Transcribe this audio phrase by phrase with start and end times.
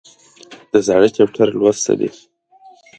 [0.71, 2.09] د زاړه چپټر لوسته دي